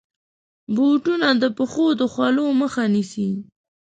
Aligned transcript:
بوټونه 0.75 1.27
د 1.41 1.43
پښو 1.57 1.85
د 1.99 2.01
خولو 2.13 2.45
مخه 2.61 2.83
نیسي. 2.93 3.29